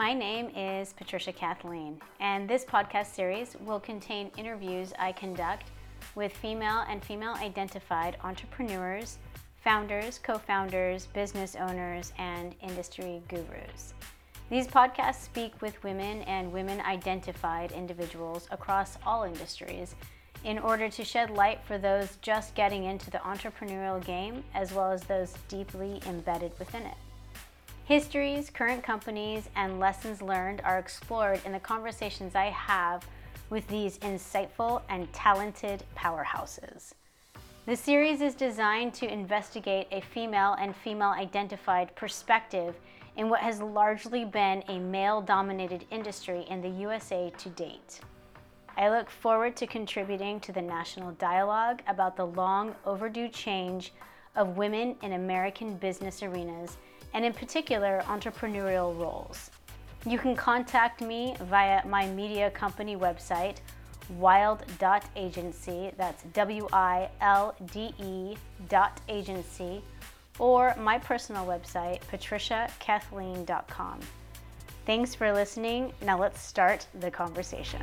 [0.00, 5.72] My name is Patricia Kathleen, and this podcast series will contain interviews I conduct
[6.14, 9.18] with female and female identified entrepreneurs,
[9.62, 13.92] founders, co founders, business owners, and industry gurus.
[14.48, 19.96] These podcasts speak with women and women identified individuals across all industries
[20.44, 24.92] in order to shed light for those just getting into the entrepreneurial game as well
[24.92, 26.96] as those deeply embedded within it.
[27.90, 33.04] Histories, current companies, and lessons learned are explored in the conversations I have
[33.50, 36.92] with these insightful and talented powerhouses.
[37.66, 42.76] The series is designed to investigate a female and female identified perspective
[43.16, 47.98] in what has largely been a male dominated industry in the USA to date.
[48.76, 53.92] I look forward to contributing to the national dialogue about the long overdue change
[54.36, 56.76] of women in American business arenas
[57.14, 59.50] and, in particular, entrepreneurial roles.
[60.06, 63.56] You can contact me via my media company website,
[64.18, 68.36] wilde.agency, that's W I L D E
[68.68, 69.82] dot agency,
[70.38, 74.00] or my personal website, patriciakathleen.com.
[74.86, 75.92] Thanks for listening.
[76.02, 77.82] Now let's start the conversation.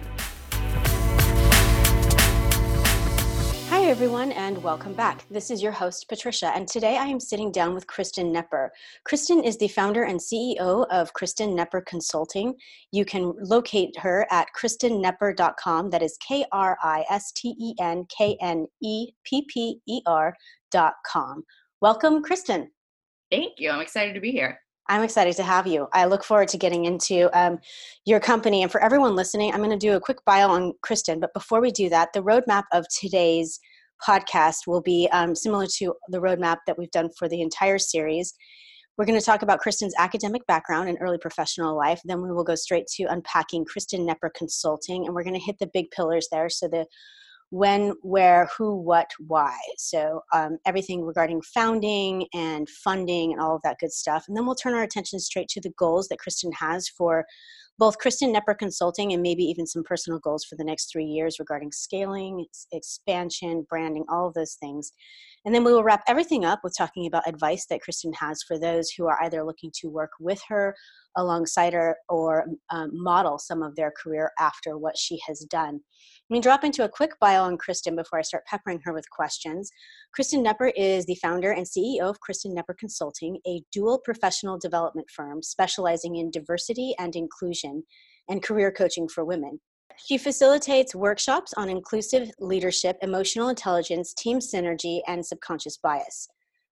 [3.88, 5.24] Hi, everyone, and welcome back.
[5.30, 8.68] This is your host, Patricia, and today I am sitting down with Kristen Knepper.
[9.06, 12.54] Kristen is the founder and CEO of Kristen Knepper Consulting.
[12.92, 15.90] You can locate her at kristenknepper.com.
[15.90, 20.02] That is K R I S T E N K N E P P E
[20.06, 21.46] R.com.
[21.80, 22.70] Welcome, Kristen.
[23.32, 23.70] Thank you.
[23.70, 24.60] I'm excited to be here.
[24.90, 25.88] I'm excited to have you.
[25.94, 27.60] I look forward to getting into um,
[28.06, 28.64] your company.
[28.64, 31.20] And for everyone listening, I'm going to do a quick bio on Kristen.
[31.20, 33.60] But before we do that, the roadmap of today's
[34.06, 38.34] podcast will be um, similar to the roadmap that we've done for the entire series.
[38.98, 42.02] We're going to talk about Kristen's academic background and early professional life.
[42.04, 45.58] Then we will go straight to unpacking Kristen Knepper Consulting, and we're going to hit
[45.60, 46.50] the big pillars there.
[46.50, 46.86] So the
[47.50, 49.58] when, where, who, what, why.
[49.78, 54.26] So um, everything regarding founding and funding and all of that good stuff.
[54.28, 57.26] And then we'll turn our attention straight to the goals that Kristen has for
[57.80, 61.38] both Kristen Knepper Consulting and maybe even some personal goals for the next three years
[61.40, 64.92] regarding scaling, expansion, branding, all of those things.
[65.46, 68.60] And then we will wrap everything up with talking about advice that Kristen has for
[68.60, 70.76] those who are either looking to work with her,
[71.16, 75.80] alongside her, or um, model some of their career after what she has done.
[76.30, 79.10] Let me drop into a quick bio on Kristen before I start peppering her with
[79.10, 79.72] questions.
[80.14, 85.10] Kristen Knepper is the founder and CEO of Kristen Knepper Consulting, a dual professional development
[85.10, 87.82] firm specializing in diversity and inclusion
[88.28, 89.62] and career coaching for women.
[90.06, 96.28] She facilitates workshops on inclusive leadership, emotional intelligence, team synergy, and subconscious bias.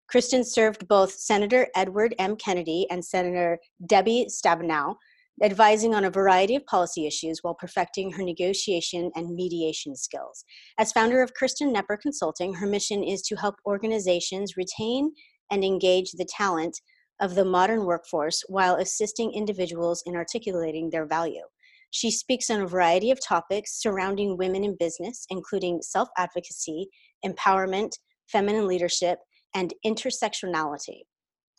[0.09, 2.35] Kristen served both Senator Edward M.
[2.35, 3.57] Kennedy and Senator
[3.87, 4.95] Debbie Stabenow
[5.43, 10.45] advising on a variety of policy issues while perfecting her negotiation and mediation skills.
[10.77, 15.11] As founder of Kristen Knepper Consulting, her mission is to help organizations retain
[15.51, 16.79] and engage the talent
[17.21, 21.43] of the modern workforce while assisting individuals in articulating their value.
[21.91, 26.87] She speaks on a variety of topics surrounding women in business, including self advocacy,
[27.25, 27.91] empowerment,
[28.27, 29.19] feminine leadership,
[29.53, 31.03] and intersectionality.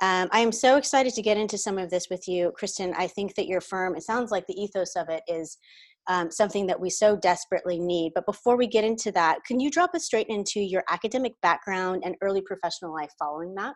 [0.03, 2.93] Um, I am so excited to get into some of this with you, Kristen.
[2.97, 5.57] I think that your firm, it sounds like the ethos of it is
[6.09, 8.13] um, something that we so desperately need.
[8.15, 12.03] But before we get into that, can you drop us straight into your academic background
[12.05, 13.75] and early professional life following that?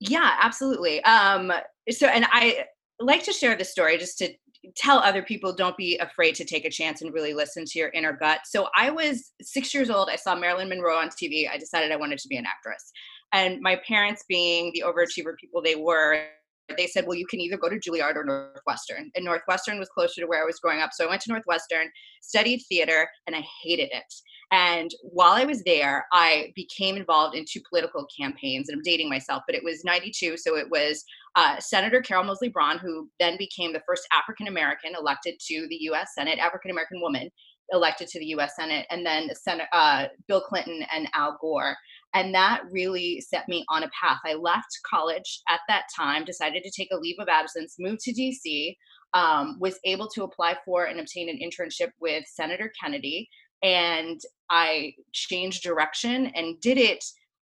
[0.00, 1.02] Yeah, absolutely.
[1.04, 1.52] Um,
[1.90, 2.64] so, and I
[3.00, 4.32] like to share this story just to
[4.76, 7.90] tell other people don't be afraid to take a chance and really listen to your
[7.90, 8.40] inner gut.
[8.44, 10.08] So, I was six years old.
[10.08, 11.50] I saw Marilyn Monroe on TV.
[11.50, 12.92] I decided I wanted to be an actress.
[13.32, 16.22] And my parents, being the overachiever people they were,
[16.76, 19.10] they said, well, you can either go to Juilliard or Northwestern.
[19.14, 20.90] And Northwestern was closer to where I was growing up.
[20.92, 21.90] So I went to Northwestern,
[22.22, 24.14] studied theater, and I hated it.
[24.50, 29.10] And while I was there, I became involved in two political campaigns, and I'm dating
[29.10, 30.38] myself, but it was 92.
[30.38, 31.04] So it was
[31.36, 35.76] uh, Senator Carol Moseley Braun, who then became the first African American elected to the
[35.90, 37.30] US Senate, African American woman
[37.72, 41.76] elected to the US Senate, and then Sen- uh, Bill Clinton and Al Gore.
[42.14, 44.18] And that really set me on a path.
[44.24, 48.12] I left college at that time, decided to take a leave of absence, moved to
[48.12, 48.74] DC,
[49.14, 53.28] um, was able to apply for and obtain an internship with Senator Kennedy.
[53.62, 54.20] And
[54.50, 57.04] I changed direction and did it.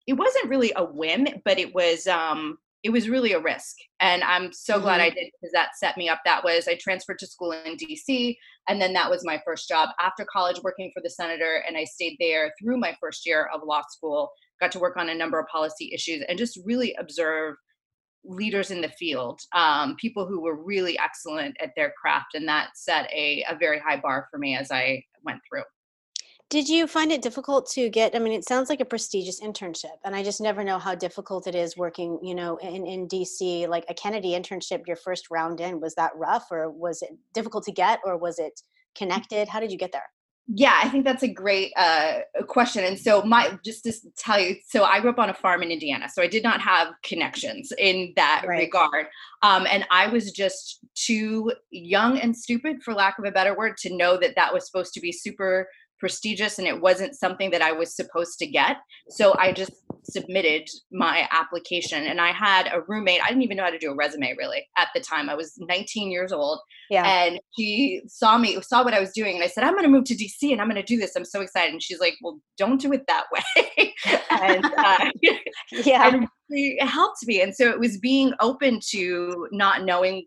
[0.07, 4.23] It wasn't really a whim, but it was um, it was really a risk and
[4.23, 4.83] i'm so mm-hmm.
[4.83, 7.77] glad i did because that set me up that was i transferred to school in
[7.77, 8.37] dc
[8.69, 11.85] and then that was my first job after college working for the senator and i
[11.85, 15.39] stayed there through my first year of law school got to work on a number
[15.39, 17.57] of policy issues and just really observe
[18.25, 22.71] leaders in the field, um, people who were really excellent at their craft, and that
[22.75, 25.63] set a, a very high bar for me as I went through.
[26.51, 28.17] Did you find it difficult to get?
[28.17, 31.47] I mean, it sounds like a prestigious internship, and I just never know how difficult
[31.47, 33.69] it is working, you know, in, in DC.
[33.69, 37.65] Like a Kennedy internship, your first round in, was that rough, or was it difficult
[37.65, 38.63] to get, or was it
[38.95, 39.47] connected?
[39.47, 40.09] How did you get there?
[40.51, 42.83] Yeah, I think that's a great uh, question.
[42.83, 45.71] And so, my just to tell you, so I grew up on a farm in
[45.71, 48.61] Indiana, so I did not have connections in that right.
[48.61, 49.07] regard.
[49.43, 53.77] Um, and I was just too young and stupid, for lack of a better word,
[53.79, 55.69] to know that that was supposed to be super
[55.99, 58.79] prestigious and it wasn't something that I was supposed to get.
[59.11, 59.73] So I just
[60.09, 63.21] submitted my application and I had a roommate.
[63.23, 65.29] I didn't even know how to do a resume really at the time.
[65.29, 66.61] I was 19 years old.
[66.91, 67.05] Yeah.
[67.05, 69.35] And she saw me, saw what I was doing.
[69.35, 71.15] And I said, I'm going to move to DC and I'm going to do this.
[71.17, 71.73] I'm so excited.
[71.73, 73.95] And she's like, well, don't do it that way.
[74.31, 75.11] and uh,
[75.73, 76.09] yeah.
[76.09, 77.43] And it helped me.
[77.43, 80.25] And so it was being open to not knowing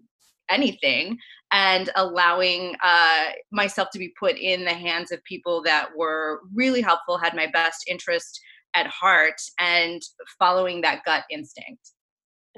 [0.49, 1.17] anything
[1.51, 6.81] and allowing uh, myself to be put in the hands of people that were really
[6.81, 8.39] helpful, had my best interest
[8.75, 10.01] at heart, and
[10.39, 11.91] following that gut instinct.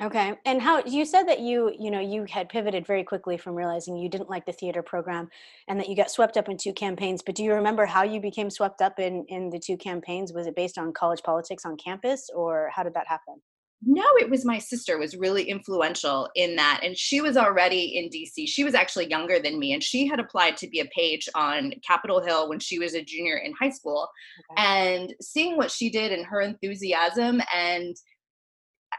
[0.02, 0.34] Okay.
[0.46, 3.96] And how you said that you, you know, you had pivoted very quickly from realizing
[3.96, 5.30] you didn't like the theater program
[5.68, 8.20] and that you got swept up in two campaigns, but do you remember how you
[8.20, 10.34] became swept up in in the two campaigns?
[10.34, 13.36] Was it based on college politics on campus or how did that happen?
[13.86, 18.10] No it was my sister was really influential in that and she was already in
[18.10, 21.28] dc she was actually younger than me and she had applied to be a page
[21.36, 24.10] on capitol hill when she was a junior in high school
[24.52, 24.64] okay.
[24.64, 27.96] and seeing what she did and her enthusiasm and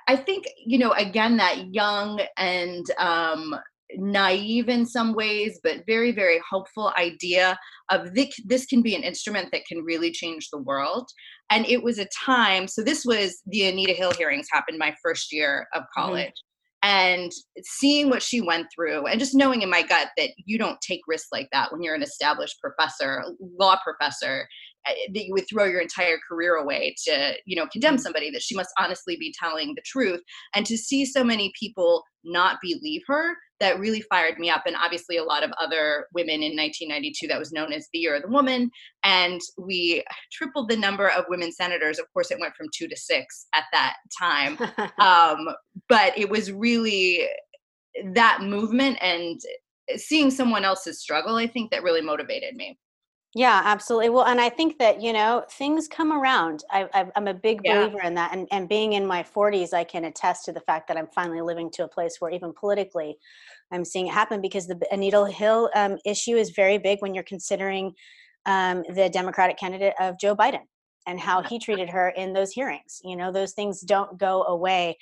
[0.09, 3.55] i think you know again that young and um
[3.97, 7.59] naive in some ways, but very, very hopeful idea
[7.91, 11.09] of this, this can be an instrument that can really change the world.
[11.51, 15.33] And it was a time, so this was the Anita Hill hearings happened my first
[15.33, 16.01] year of mm-hmm.
[16.01, 16.27] college.
[16.27, 16.51] Mm-hmm
[16.85, 17.33] and
[17.63, 21.01] seeing what she went through and just knowing in my gut that you don't take
[21.09, 23.25] risks like that when you're an established professor
[23.59, 24.47] law professor
[24.87, 28.03] eh, that you would throw your entire career away to you know condemn mm-hmm.
[28.03, 30.21] somebody that she must honestly be telling the truth
[30.55, 34.77] and to see so many people not believe her that really fired me up and
[34.77, 38.23] obviously a lot of other women in 1992 that was known as the year of
[38.23, 38.71] the woman
[39.05, 40.03] and we
[40.33, 41.99] tripled the number of women senators.
[41.99, 44.59] Of course it went from two to six at that time.
[44.99, 45.49] Um,
[45.89, 47.27] but it was really
[48.13, 49.41] that movement and
[49.97, 52.79] seeing someone else's struggle i think that really motivated me
[53.35, 54.11] yeah, absolutely.
[54.11, 56.63] Well, and I think that you know things come around.
[56.71, 57.81] I, am a big yeah.
[57.81, 60.87] believer in that, and and being in my 40s, I can attest to the fact
[60.89, 63.17] that I'm finally living to a place where even politically,
[63.73, 67.25] I'm seeing it happen because the Anita Hill um, issue is very big when you're
[67.25, 67.93] considering
[68.47, 70.63] um, the Democratic candidate of Joe Biden
[71.07, 73.01] and how he treated her in those hearings.
[73.03, 74.97] You know, those things don't go away.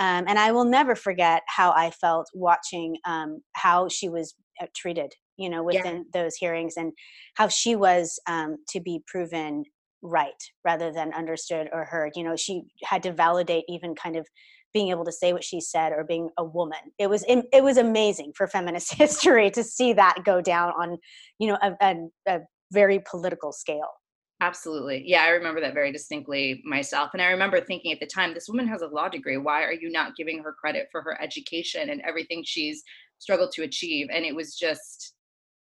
[0.00, 4.66] Um, and I will never forget how I felt watching um, how she was uh,
[4.74, 6.22] treated you know within yeah.
[6.22, 6.92] those hearings and
[7.34, 9.64] how she was um, to be proven
[10.02, 14.26] right rather than understood or heard you know she had to validate even kind of
[14.74, 17.78] being able to say what she said or being a woman it was it was
[17.78, 20.98] amazing for feminist history to see that go down on
[21.38, 21.96] you know a, a,
[22.28, 22.38] a
[22.72, 23.88] very political scale
[24.40, 25.02] Absolutely.
[25.04, 27.10] Yeah, I remember that very distinctly myself.
[27.12, 29.36] And I remember thinking at the time, this woman has a law degree.
[29.36, 32.84] Why are you not giving her credit for her education and everything she's
[33.18, 34.06] struggled to achieve?
[34.12, 35.14] And it was just,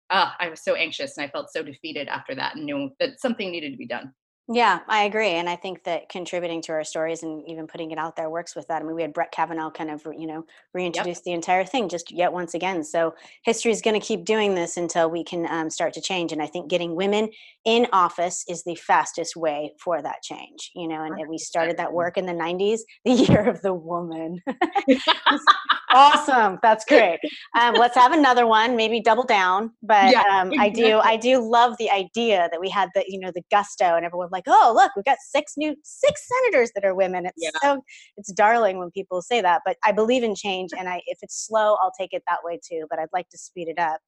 [0.09, 3.19] uh, I was so anxious and I felt so defeated after that and knew that
[3.19, 4.13] something needed to be done.
[4.47, 5.31] Yeah, I agree.
[5.31, 8.55] And I think that contributing to our stories and even putting it out there works
[8.55, 8.79] with that.
[8.79, 11.23] I mean, we had Brett Kavanaugh kind of, you know, reintroduce yep.
[11.23, 12.83] the entire thing just yet once again.
[12.83, 16.31] So history is going to keep doing this until we can um, start to change.
[16.31, 17.29] And I think getting women
[17.65, 21.91] in office is the fastest way for that change, you know, and we started that
[21.91, 24.41] work in the 90s, the year of the woman.
[25.91, 26.59] awesome.
[26.61, 27.19] That's great.
[27.59, 29.71] Um, let's have another one, maybe double down.
[29.81, 33.19] But yeah, um, I do, I do love the idea that we had the, you
[33.19, 36.85] know, the gusto and everyone like, oh, look, we've got six new, six senators that
[36.85, 37.25] are women.
[37.25, 37.49] It's yeah.
[37.61, 37.81] so,
[38.17, 39.61] it's darling when people say that.
[39.65, 42.59] But I believe in change, and I, if it's slow, I'll take it that way
[42.67, 42.85] too.
[42.89, 43.99] But I'd like to speed it up.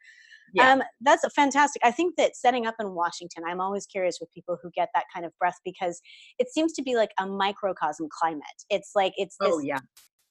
[0.54, 0.72] Yeah.
[0.72, 1.82] Um, that's fantastic.
[1.84, 5.04] I think that setting up in Washington, I'm always curious with people who get that
[5.14, 6.02] kind of breath because
[6.40, 8.44] it seems to be like a microcosm climate.
[8.70, 9.80] It's like it's this, oh yeah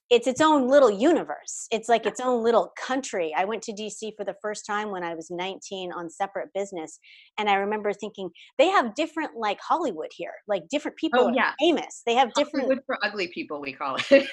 [0.09, 1.67] it's its own little universe.
[1.69, 3.33] It's like its own little country.
[3.35, 6.99] I went to DC for the first time when I was 19 on separate business.
[7.37, 11.51] And I remember thinking, they have different, like Hollywood here, like different people oh, yeah.
[11.59, 12.03] famous.
[12.05, 12.65] They have different.
[12.65, 14.27] Hollywood for ugly people, we call it.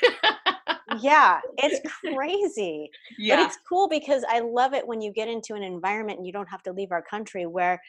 [1.01, 1.81] yeah, it's
[2.15, 2.89] crazy.
[3.19, 3.37] Yeah.
[3.37, 6.33] But it's cool because I love it when you get into an environment and you
[6.33, 7.81] don't have to leave our country where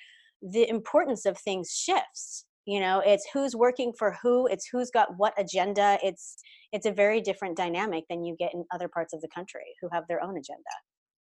[0.41, 5.07] the importance of things shifts you know it's who's working for who it's who's got
[5.17, 6.37] what agenda it's
[6.75, 9.87] it's a very different dynamic than you get in other parts of the country who
[9.91, 10.63] have their own agenda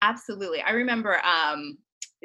[0.02, 1.78] absolutely i remember um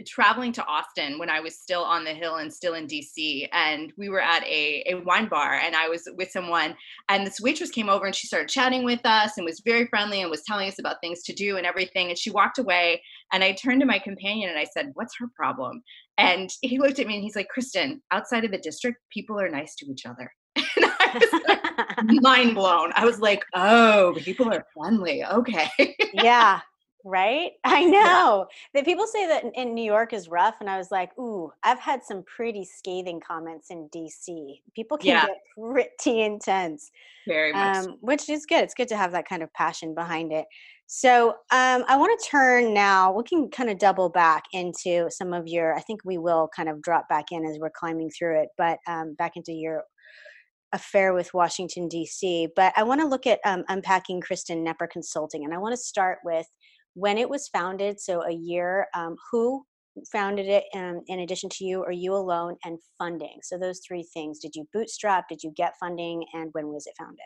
[0.07, 3.49] traveling to Austin when I was still on the Hill and still in DC.
[3.53, 6.75] And we were at a, a wine bar and I was with someone.
[7.09, 10.23] And this waitress came over and she started chatting with us and was very friendly
[10.23, 12.09] and was telling us about things to do and everything.
[12.09, 13.03] And she walked away.
[13.33, 15.83] And I turned to my companion and I said, What's her problem?
[16.19, 19.49] And he looked at me and he's like, Kristen, outside of the district, people are
[19.49, 20.31] nice to each other.
[20.85, 22.91] And I was like, mind blown.
[22.97, 25.25] I was like, oh, people are friendly.
[25.25, 25.69] Okay.
[26.13, 26.61] yeah
[27.05, 28.57] right i know yeah.
[28.73, 31.79] that people say that in new york is rough and i was like ooh i've
[31.79, 35.27] had some pretty scathing comments in dc people can yeah.
[35.27, 36.91] get pretty intense
[37.29, 40.33] very much um, which is good it's good to have that kind of passion behind
[40.33, 40.47] it
[40.87, 45.35] so um, i want to turn now we can kind of double back into some
[45.35, 48.41] of your i think we will kind of drop back in as we're climbing through
[48.41, 49.85] it but um, back into your
[50.75, 55.45] affair with washington d.c but i want to look at um, unpacking kristen knepper consulting
[55.45, 56.47] and i want to start with
[56.95, 59.65] when it was founded, so a year, um, who
[60.11, 63.39] founded it um, in addition to you, or you alone, and funding.
[63.43, 64.39] So those three things.
[64.39, 65.29] Did you bootstrap?
[65.29, 66.25] Did you get funding?
[66.33, 67.19] And when was it founded?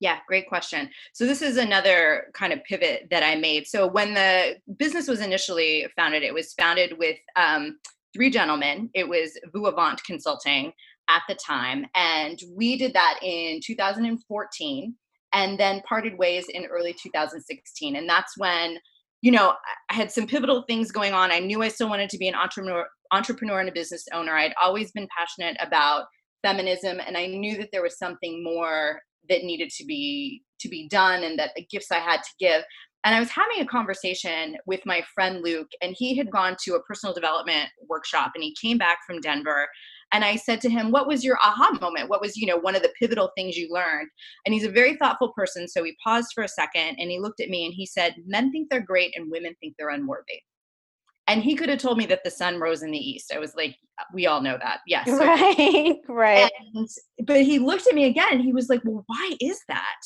[0.00, 0.90] Yeah, great question.
[1.14, 3.66] So this is another kind of pivot that I made.
[3.66, 7.78] So when the business was initially founded, it was founded with um,
[8.14, 8.90] three gentlemen.
[8.92, 10.72] It was Vuavant Consulting
[11.08, 14.94] at the time, and we did that in 2014,
[15.32, 17.96] and then parted ways in early 2016.
[17.96, 18.78] And that's when
[19.22, 19.54] you know,
[19.90, 21.32] I had some pivotal things going on.
[21.32, 24.32] I knew I still wanted to be an entrepreneur, entrepreneur and a business owner.
[24.36, 26.04] I'd always been passionate about
[26.42, 30.88] feminism, and I knew that there was something more that needed to be to be
[30.88, 32.62] done, and that the gifts I had to give.
[33.04, 36.74] And I was having a conversation with my friend Luke, and he had gone to
[36.74, 39.68] a personal development workshop, and he came back from Denver,
[40.12, 42.08] and I said to him, What was your aha moment?
[42.08, 44.08] What was, you know, one of the pivotal things you learned?
[44.44, 45.68] And he's a very thoughtful person.
[45.68, 48.52] So he paused for a second and he looked at me and he said, Men
[48.52, 50.40] think they're great and women think they're unworthy.
[51.28, 53.32] And he could have told me that the sun rose in the east.
[53.34, 53.74] I was like,
[54.12, 54.80] we all know that.
[54.86, 55.08] Yes.
[55.08, 55.96] Right.
[56.08, 56.50] Right.
[56.74, 56.88] And,
[57.24, 60.00] but he looked at me again and he was like, well, why is that?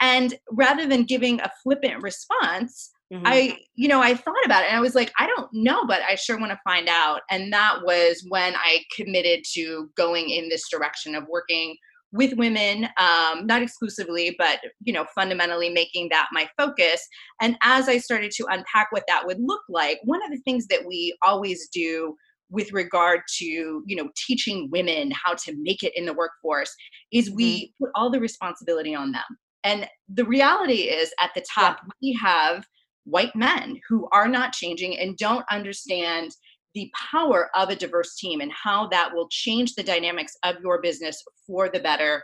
[0.00, 3.26] And rather than giving a flippant response, Mm-hmm.
[3.26, 6.00] I, you know, I thought about it and I was like, I don't know, but
[6.02, 7.20] I sure want to find out.
[7.30, 11.76] And that was when I committed to going in this direction of working
[12.12, 17.06] with women, um, not exclusively, but you know, fundamentally making that my focus.
[17.40, 20.66] And as I started to unpack what that would look like, one of the things
[20.68, 22.14] that we always do
[22.52, 26.72] with regard to you know teaching women how to make it in the workforce
[27.10, 27.84] is we mm-hmm.
[27.84, 29.22] put all the responsibility on them
[29.64, 31.90] and the reality is at the top yeah.
[32.02, 32.66] we have
[33.04, 36.32] white men who are not changing and don't understand
[36.74, 40.80] the power of a diverse team and how that will change the dynamics of your
[40.80, 42.22] business for the better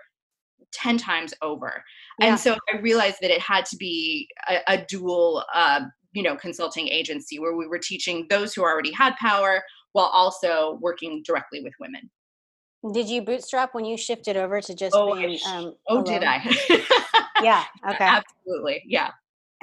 [0.73, 1.85] 10 times over.
[2.18, 2.28] Yeah.
[2.28, 5.80] And so I realized that it had to be a, a dual, uh,
[6.12, 10.78] you know, consulting agency where we were teaching those who already had power while also
[10.80, 12.11] working directly with women.
[12.92, 15.38] Did you bootstrap when you shifted over to just oh, being?
[15.47, 16.42] Um, oh, did I?
[17.42, 17.64] yeah.
[17.88, 18.04] Okay.
[18.04, 18.82] Absolutely.
[18.87, 19.11] Yeah.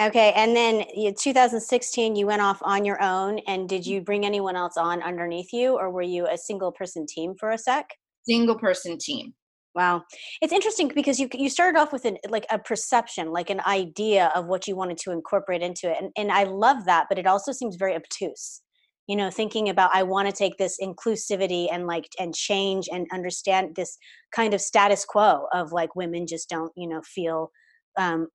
[0.01, 0.83] Okay, and then
[1.17, 5.53] 2016, you went off on your own, and did you bring anyone else on underneath
[5.53, 7.91] you, or were you a single person team for a sec?
[8.27, 9.33] Single person team.
[9.73, 10.03] Wow,
[10.41, 14.31] it's interesting because you you started off with an like a perception, like an idea
[14.35, 17.27] of what you wanted to incorporate into it, and and I love that, but it
[17.27, 18.61] also seems very obtuse.
[19.07, 23.07] You know, thinking about I want to take this inclusivity and like and change and
[23.13, 23.97] understand this
[24.33, 27.51] kind of status quo of like women just don't you know feel
[27.97, 28.27] um,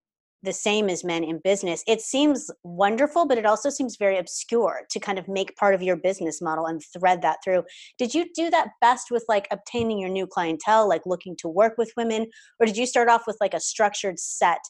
[0.43, 1.83] the same as men in business.
[1.87, 5.83] It seems wonderful but it also seems very obscure to kind of make part of
[5.83, 7.65] your business model and thread that through.
[7.99, 11.75] Did you do that best with like obtaining your new clientele like looking to work
[11.77, 12.27] with women
[12.59, 14.61] or did you start off with like a structured set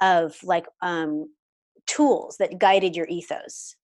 [0.00, 1.26] of like um
[1.86, 3.74] tools that guided your ethos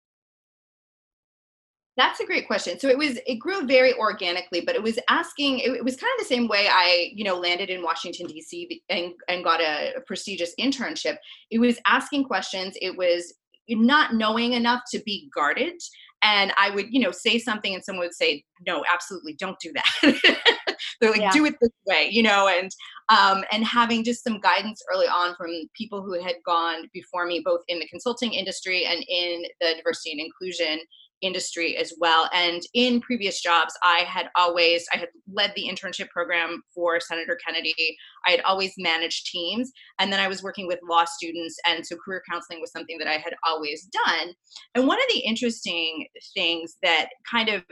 [1.97, 2.79] that's a great question.
[2.79, 5.61] So it was it grew very organically, but it was asking.
[5.61, 8.83] It, it was kind of the same way I, you know, landed in Washington D.C.
[8.91, 11.17] and and got a, prestigious internship.
[11.51, 12.77] It was asking questions.
[12.81, 13.35] It was
[13.69, 15.81] not knowing enough to be guarded
[16.23, 19.73] and i would you know say something and someone would say no absolutely don't do
[19.73, 20.37] that
[21.01, 21.33] they're like yeah.
[21.33, 22.71] do it this way you know and
[23.09, 27.41] um, and having just some guidance early on from people who had gone before me
[27.45, 30.81] both in the consulting industry and in the diversity and inclusion
[31.23, 32.29] industry as well.
[32.33, 37.39] And in previous jobs i had always i had led the internship program for senator
[37.45, 37.97] kennedy.
[38.27, 41.97] I had always managed teams and then i was working with law students and so
[41.97, 44.29] career counseling was something that i had always done.
[44.75, 47.63] And one of the interesting things that kind of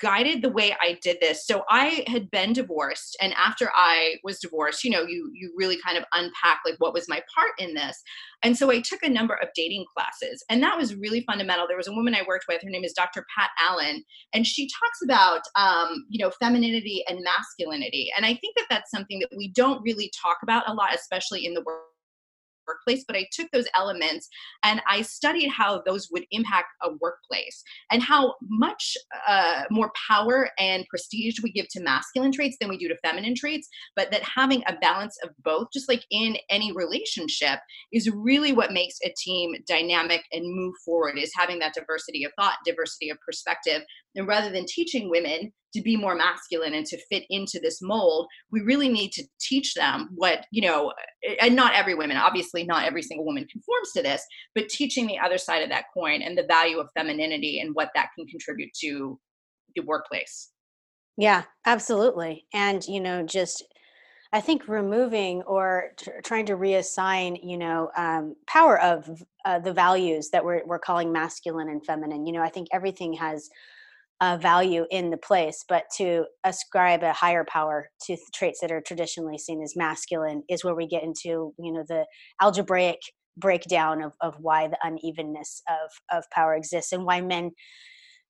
[0.00, 1.46] guided the way I did this.
[1.46, 5.78] So I had been divorced and after I was divorced, you know, you you really
[5.84, 8.02] kind of unpack like what was my part in this.
[8.42, 11.66] And so I took a number of dating classes and that was really fundamental.
[11.66, 13.24] There was a woman I worked with, her name is Dr.
[13.36, 18.10] Pat Allen, and she talks about um, you know, femininity and masculinity.
[18.16, 21.46] And I think that that's something that we don't really talk about a lot especially
[21.46, 21.87] in the work
[22.68, 24.28] workplace, but I took those elements
[24.62, 28.96] and I studied how those would impact a workplace and how much
[29.26, 33.34] uh, more power and prestige we give to masculine traits than we do to feminine
[33.34, 37.60] traits, but that having a balance of both, just like in any relationship,
[37.92, 42.32] is really what makes a team dynamic and move forward, is having that diversity of
[42.38, 43.82] thought, diversity of perspective.
[44.18, 48.26] And rather than teaching women to be more masculine and to fit into this mold
[48.50, 50.92] we really need to teach them what you know
[51.40, 55.18] and not every woman obviously not every single woman conforms to this but teaching the
[55.18, 58.70] other side of that coin and the value of femininity and what that can contribute
[58.80, 59.18] to
[59.76, 60.50] the workplace
[61.16, 63.64] yeah absolutely and you know just
[64.30, 70.28] I think removing or trying to reassign, you know, um, power of uh, the values
[70.32, 72.26] that we're we're calling masculine and feminine.
[72.26, 73.48] You know, I think everything has
[74.20, 78.80] uh, value in the place, but to ascribe a higher power to traits that are
[78.80, 82.04] traditionally seen as masculine is where we get into you know the
[82.40, 82.98] algebraic
[83.36, 87.52] breakdown of, of why the unevenness of, of power exists and why men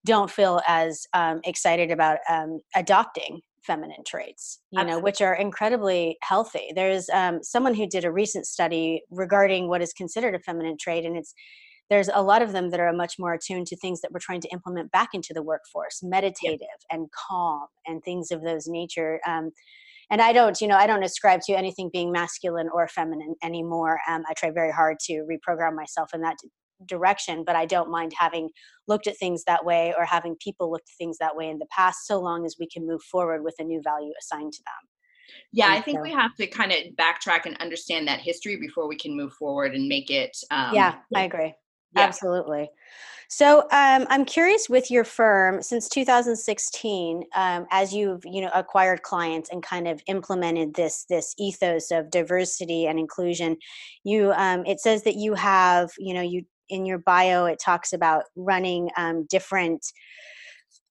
[0.05, 5.01] don't feel as um, excited about um, adopting feminine traits you Absolutely.
[5.01, 9.83] know which are incredibly healthy there's um, someone who did a recent study regarding what
[9.83, 11.35] is considered a feminine trait and it's
[11.91, 14.41] there's a lot of them that are much more attuned to things that we're trying
[14.41, 16.97] to implement back into the workforce meditative yeah.
[16.97, 19.51] and calm and things of those nature um,
[20.11, 23.99] and i don't you know i don't ascribe to anything being masculine or feminine anymore
[24.09, 26.37] um, i try very hard to reprogram myself in that
[26.87, 28.49] direction but i don't mind having
[28.87, 31.67] looked at things that way or having people look at things that way in the
[31.75, 34.89] past so long as we can move forward with a new value assigned to them
[35.53, 38.97] yeah, I think we have to kind of backtrack and understand that history before we
[38.97, 40.37] can move forward and make it.
[40.51, 41.55] Um, yeah, I agree.
[41.97, 42.03] Yeah.
[42.03, 42.71] Absolutely.
[43.31, 49.03] So um, I'm curious with your firm since 2016, um, as you've you know acquired
[49.03, 53.57] clients and kind of implemented this this ethos of diversity and inclusion.
[54.05, 57.93] You um, it says that you have you know you in your bio it talks
[57.93, 59.85] about running um, different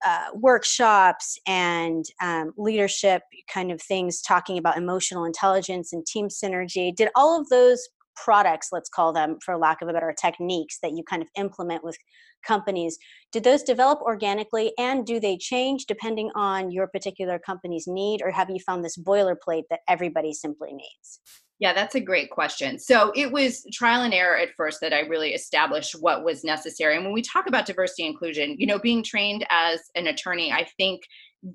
[0.06, 6.96] uh, workshops and um, leadership kind of things talking about emotional intelligence and team synergy.
[6.96, 7.88] Did all of those
[8.24, 11.84] products let's call them for lack of a better techniques that you kind of implement
[11.84, 11.98] with
[12.46, 12.98] companies
[13.32, 18.32] did those develop organically and do they change depending on your particular company's need or
[18.32, 21.20] have you found this boilerplate that everybody simply needs
[21.60, 22.78] yeah, that's a great question.
[22.78, 26.96] So it was trial and error at first that I really established what was necessary.
[26.96, 30.68] And when we talk about diversity inclusion, you know, being trained as an attorney, I
[30.78, 31.02] think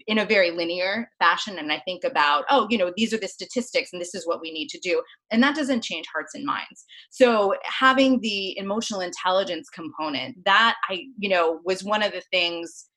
[0.07, 3.29] in a very linear fashion and i think about oh you know these are the
[3.29, 6.45] statistics and this is what we need to do and that doesn't change hearts and
[6.45, 12.23] minds so having the emotional intelligence component that i you know was one of the
[12.31, 12.88] things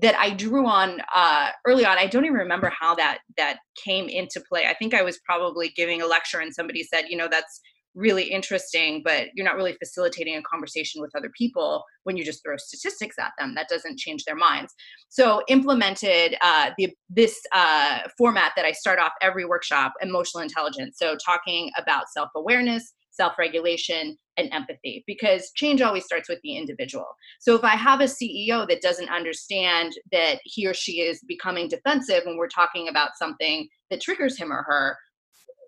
[0.00, 1.96] that I drew on uh, early on.
[1.96, 4.66] I don't even remember how that that came into play.
[4.66, 7.60] I think I was probably giving a lecture and somebody said, you know, that's
[7.96, 12.42] really interesting, but you're not really facilitating a conversation with other people when you just
[12.44, 13.54] throw statistics at them.
[13.54, 14.72] That doesn't change their minds.
[15.08, 20.98] So implemented uh, the, this uh, format that I start off every workshop, emotional intelligence.
[20.98, 27.06] So talking about self-awareness, self-regulation, and empathy because change always starts with the individual.
[27.40, 31.68] So if I have a CEO that doesn't understand that he or she is becoming
[31.68, 34.96] defensive when we're talking about something that triggers him or her,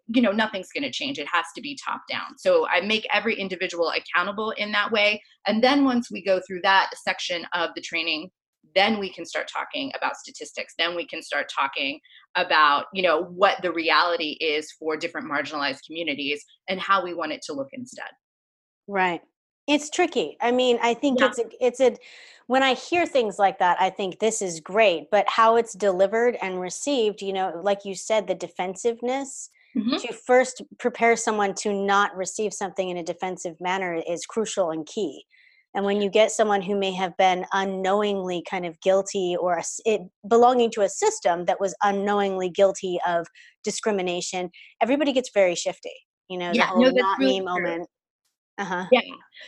[0.08, 1.18] you know nothing's going to change.
[1.18, 2.38] It has to be top down.
[2.38, 5.22] So i make every individual accountable in that way.
[5.46, 8.30] And then once we go through that section of the training
[8.74, 10.74] then we can start talking about statistics.
[10.78, 11.98] Then we can start talking
[12.36, 17.32] about you know what the reality is for different marginalized communities and how we want
[17.32, 18.10] it to look instead.
[18.86, 19.20] Right.
[19.66, 20.36] It's tricky.
[20.40, 21.26] I mean i think yeah.
[21.26, 21.96] it's a, it's a
[22.46, 26.36] when i hear things like that i think this is great but how it's delivered
[26.40, 29.96] and received you know like you said the defensiveness mm-hmm.
[29.96, 34.86] to first prepare someone to not receive something in a defensive manner is crucial and
[34.86, 35.24] key
[35.74, 39.64] and when you get someone who may have been unknowingly kind of guilty or a,
[39.84, 43.26] it belonging to a system that was unknowingly guilty of
[43.64, 44.50] discrimination
[44.82, 45.94] everybody gets very shifty
[46.28, 47.46] you know yeah, the whole no, not really me true.
[47.46, 47.88] moment
[48.58, 48.86] uh-huh.
[48.90, 49.00] Yeah.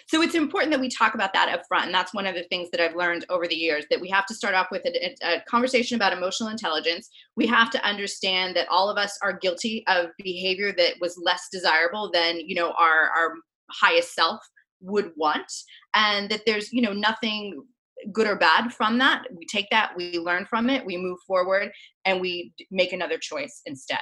[0.06, 1.86] So it's important that we talk about that up front.
[1.86, 4.24] And that's one of the things that I've learned over the years that we have
[4.26, 7.10] to start off with a, a, conversation about emotional intelligence.
[7.34, 11.48] We have to understand that all of us are guilty of behavior that was less
[11.50, 13.34] desirable than, you know, our, our
[13.68, 14.40] highest self
[14.80, 15.52] would want.
[15.94, 17.64] And that there's, you know, nothing
[18.12, 21.70] good or bad from that we take that we learn from it we move forward
[22.06, 23.98] and we make another choice instead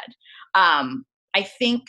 [0.54, 1.82] um, i think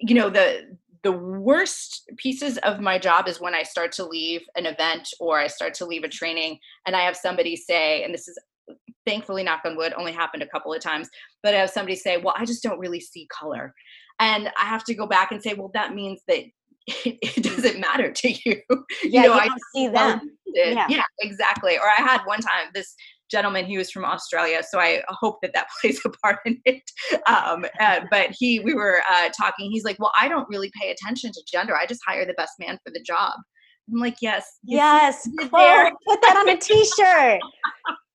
[0.00, 0.62] you know the
[1.02, 5.38] the worst pieces of my job is when i start to leave an event or
[5.38, 8.38] i start to leave a training and i have somebody say and this is
[9.06, 11.08] thankfully knock on wood only happened a couple of times
[11.42, 13.74] but i have somebody say well i just don't really see color
[14.18, 16.44] and i have to go back and say well that means that
[17.04, 18.60] it, it doesn't matter to you.
[19.02, 20.20] Yeah, you know, you I don't see them.
[20.46, 20.86] Yeah.
[20.88, 21.76] yeah, exactly.
[21.78, 22.94] Or I had one time this
[23.30, 26.82] gentleman he was from australia so i hope that that plays a part in it.
[27.26, 30.90] Um, uh, but he we were uh, talking he's like well i don't really pay
[30.90, 33.34] attention to gender i just hire the best man for the job.
[33.92, 37.40] I'm like yes yes put that on a t-shirt.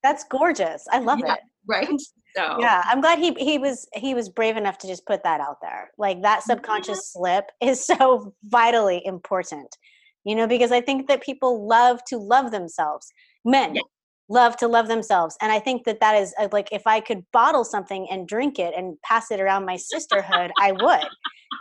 [0.03, 1.39] That's gorgeous i love yeah, it.
[1.67, 1.89] right?
[2.35, 5.41] So yeah i'm glad he he was he was brave enough to just put that
[5.41, 5.91] out there.
[5.97, 9.75] Like that subconscious slip is so vitally important
[10.25, 13.07] you know because i think that people love to love themselves
[13.45, 13.81] men yeah.
[14.29, 17.23] Love to love themselves and i think that that is uh, like if i could
[17.31, 21.07] bottle something and drink it and pass it around my sisterhood i would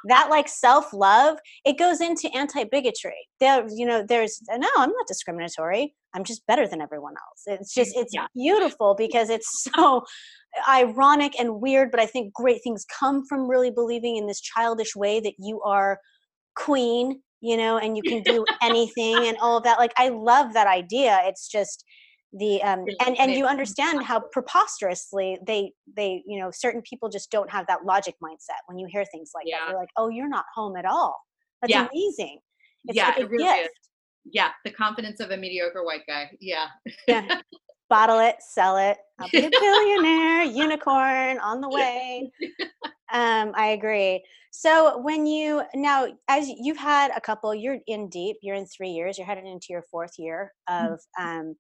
[0.06, 5.94] that like self-love it goes into anti-bigotry there you know there's no i'm not discriminatory
[6.14, 8.26] i'm just better than everyone else it's just it's yeah.
[8.34, 10.04] beautiful because it's so
[10.68, 14.94] ironic and weird, but I think great things come from really believing in this childish
[14.94, 15.98] way that you are
[16.54, 19.78] queen, you know, and you can do anything and all of that.
[19.78, 21.20] Like I love that idea.
[21.24, 21.84] It's just
[22.36, 27.30] the um and and you understand how preposterously they they you know certain people just
[27.30, 29.58] don't have that logic mindset when you hear things like yeah.
[29.60, 31.16] that you're like oh you're not home at all
[31.62, 31.86] that's yeah.
[31.92, 32.38] amazing
[32.86, 33.64] it's yeah like it really gift.
[33.64, 33.70] is
[34.32, 36.66] yeah the confidence of a mediocre white guy yeah
[37.06, 37.40] yeah
[37.94, 38.96] bottle it, sell it.
[39.20, 42.30] I'll be a billionaire, unicorn on the way.
[43.12, 44.24] Um, I agree.
[44.50, 48.38] So when you now, as you've had a couple, you're in deep.
[48.42, 49.18] You're in three years.
[49.18, 51.54] You're headed into your fourth year of um,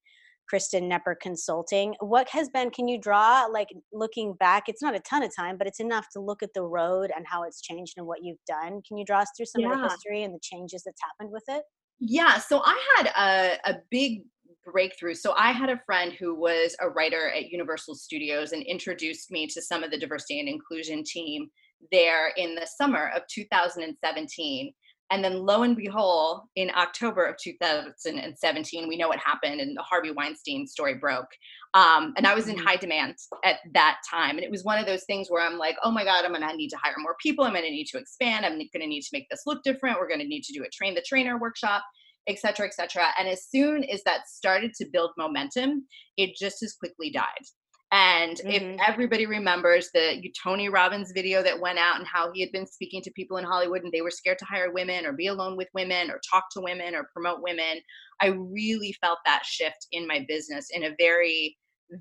[0.48, 1.94] Kristen Knepper Consulting.
[2.00, 2.70] What has been?
[2.70, 4.64] Can you draw like looking back?
[4.68, 7.26] It's not a ton of time, but it's enough to look at the road and
[7.28, 8.82] how it's changed and what you've done.
[8.86, 9.72] Can you draw us through some yeah.
[9.72, 11.62] of the history and the changes that's happened with it?
[12.00, 14.22] Yeah, so I had a, a big
[14.64, 15.14] breakthrough.
[15.14, 19.46] So I had a friend who was a writer at Universal Studios and introduced me
[19.48, 21.48] to some of the diversity and inclusion team
[21.92, 24.72] there in the summer of 2017.
[25.10, 29.82] And then lo and behold, in October of 2017, we know what happened and the
[29.82, 31.28] Harvey Weinstein story broke.
[31.74, 32.66] Um, and I was in mm-hmm.
[32.66, 34.36] high demand at that time.
[34.36, 36.48] And it was one of those things where I'm like, oh my God, I'm going
[36.48, 37.44] to need to hire more people.
[37.44, 38.46] I'm going to need to expand.
[38.46, 39.98] I'm going to need to make this look different.
[39.98, 41.82] We're going to need to do a train the trainer workshop
[42.26, 43.08] et cetera, et cetera.
[43.18, 45.86] And as soon as that started to build momentum,
[46.16, 47.24] it just as quickly died.
[47.94, 48.50] And mm-hmm.
[48.50, 52.66] if everybody remembers the Tony Robbins video that went out and how he had been
[52.66, 55.56] speaking to people in Hollywood and they were scared to hire women or be alone
[55.56, 57.78] with women or talk to women or promote women,
[58.20, 61.56] I really felt that shift in my business in a very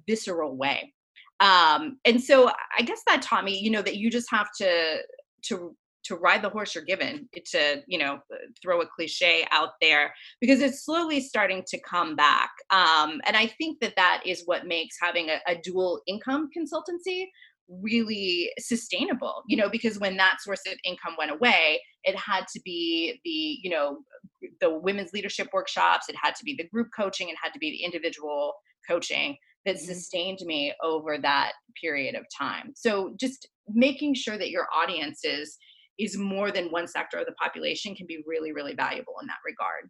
[0.08, 0.92] visceral way.
[1.40, 4.98] Um, and so I guess that taught me, you know, that you just have to
[5.44, 9.70] to to ride the horse you're given to you know uh, throw a cliche out
[9.82, 14.44] there because it's slowly starting to come back um, and i think that that is
[14.46, 17.26] what makes having a, a dual income consultancy
[17.70, 22.60] really sustainable you know because when that source of income went away it had to
[22.64, 24.00] be the you know
[24.60, 27.72] the women's leadership workshops it had to be the group coaching it had to be
[27.72, 28.54] the individual
[28.88, 29.86] coaching that mm-hmm.
[29.86, 35.22] sustained me over that period of time so just making sure that your audience
[36.00, 39.38] is more than one sector of the population can be really really valuable in that
[39.46, 39.90] regard.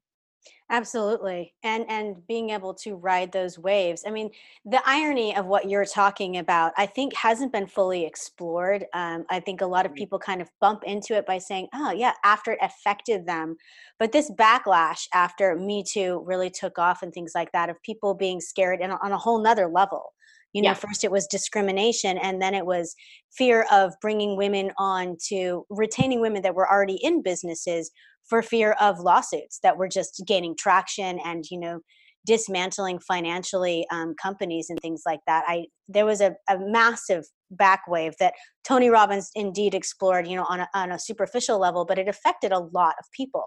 [0.69, 1.53] Absolutely.
[1.63, 4.03] And and being able to ride those waves.
[4.07, 4.29] I mean
[4.65, 8.85] the irony of what you're talking about i think hasn't been fully explored.
[8.93, 11.91] Um, i think a lot of people kind of bump into it by saying oh
[11.91, 13.55] yeah after it affected them.
[13.99, 18.13] But this backlash after me too really took off and things like that of people
[18.13, 20.13] being scared and on a whole nother level
[20.53, 20.73] you know yeah.
[20.73, 22.95] first it was discrimination and then it was
[23.31, 27.91] fear of bringing women on to retaining women that were already in businesses
[28.23, 31.79] for fear of lawsuits that were just gaining traction and you know
[32.25, 35.43] dismantling financially um, companies and things like that.
[35.47, 38.33] I there was a, a massive back wave that
[38.63, 42.51] Tony Robbins indeed explored, you know, on a, on a superficial level, but it affected
[42.51, 43.45] a lot of people.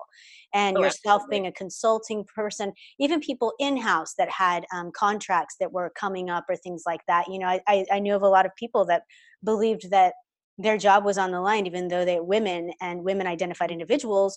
[0.54, 1.30] And oh, yourself absolutely.
[1.30, 6.30] being a consulting person, even people in house that had um, contracts that were coming
[6.30, 7.26] up or things like that.
[7.28, 9.02] You know, I, I, I knew of a lot of people that
[9.42, 10.12] believed that
[10.58, 14.34] their job was on the line, even though they women and women identified individuals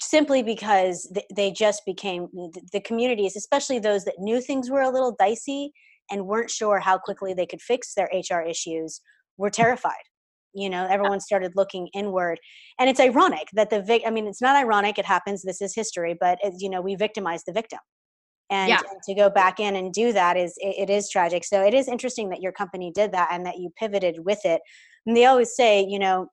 [0.00, 2.28] simply because they just became
[2.72, 5.72] the communities, especially those that knew things were a little dicey
[6.10, 9.00] and weren't sure how quickly they could fix their HR issues,
[9.36, 9.94] were terrified.
[10.54, 12.40] You know, everyone started looking inward,
[12.78, 14.02] and it's ironic that the vic.
[14.06, 15.42] I mean, it's not ironic; it happens.
[15.42, 17.80] This is history, but it, you know, we victimize the victim.
[18.50, 18.80] and, yeah.
[18.90, 21.74] and to go back in and do that is it, it is tragic so it
[21.74, 24.60] is interesting that your company did that and that you pivoted with it
[25.06, 26.28] and they always say you know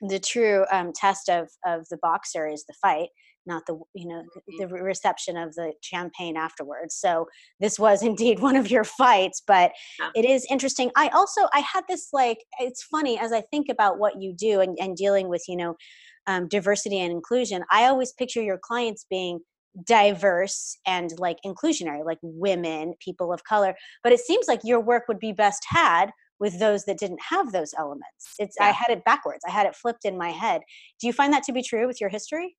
[0.00, 3.08] the true um, test of of the boxer is the fight
[3.46, 4.74] not the you know Mm-hmm.
[4.74, 7.26] the reception of the champagne afterwards so
[7.60, 10.10] this was indeed one of your fights but yeah.
[10.14, 13.98] it is interesting i also i had this like it's funny as i think about
[13.98, 15.74] what you do and, and dealing with you know
[16.26, 19.40] um, diversity and inclusion i always picture your clients being
[19.86, 25.04] diverse and like inclusionary like women people of color but it seems like your work
[25.08, 28.34] would be best had with those that didn't have those elements.
[28.38, 28.66] It's yeah.
[28.66, 29.44] i had it backwards.
[29.46, 30.62] I had it flipped in my head.
[31.00, 32.56] Do you find that to be true with your history?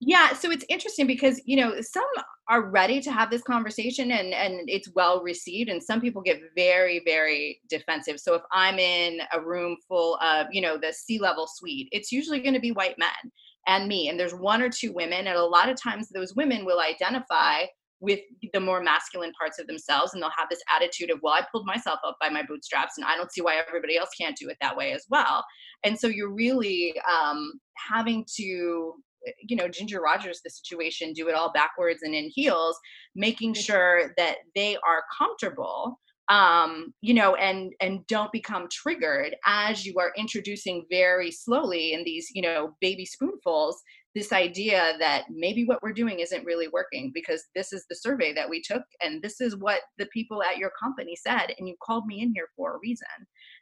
[0.00, 2.04] Yeah so it's interesting because you know some
[2.48, 6.40] are ready to have this conversation and and it's well received and some people get
[6.56, 8.18] very very defensive.
[8.18, 12.10] So if i'm in a room full of you know the c level suite it's
[12.10, 13.32] usually going to be white men
[13.68, 16.64] and me and there's one or two women and a lot of times those women
[16.64, 17.62] will identify
[18.02, 18.20] with
[18.52, 21.64] the more masculine parts of themselves and they'll have this attitude of well i pulled
[21.64, 24.58] myself up by my bootstraps and i don't see why everybody else can't do it
[24.60, 25.44] that way as well.
[25.84, 28.94] And so you're really um, having to
[29.40, 32.76] you know ginger rogers the situation do it all backwards and in heels
[33.14, 39.86] making sure that they are comfortable um you know and and don't become triggered as
[39.86, 43.80] you are introducing very slowly in these you know baby spoonfuls
[44.14, 48.32] this idea that maybe what we're doing isn't really working because this is the survey
[48.34, 51.74] that we took and this is what the people at your company said and you
[51.82, 53.06] called me in here for a reason.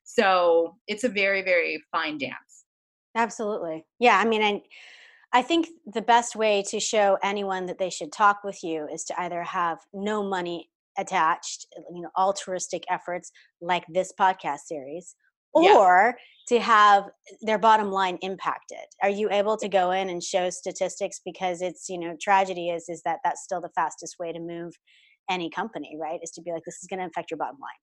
[0.05, 2.65] So it's a very very fine dance.
[3.17, 3.85] Absolutely.
[3.99, 4.61] Yeah i mean and
[5.33, 9.05] I think the best way to show anyone that they should talk with you is
[9.05, 15.15] to either have no money attached, you know, altruistic efforts like this podcast series,
[15.53, 16.15] or
[16.51, 16.57] yeah.
[16.59, 17.05] to have
[17.43, 18.79] their bottom line impacted.
[19.03, 22.89] Are you able to go in and show statistics because it's, you know, tragedy is
[22.89, 24.75] is that that's still the fastest way to move
[25.29, 26.21] any company, right?
[26.23, 27.79] Is to be like this is going to affect your bottom line